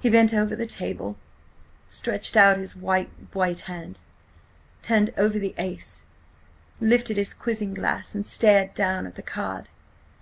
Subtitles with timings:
[0.00, 1.18] "He bent over the table...
[1.90, 4.00] stretched out his white, white hand...
[4.80, 6.06] turned over the ace...
[6.80, 8.14] lifted his quizzing glass...
[8.14, 9.68] and stared down at the card.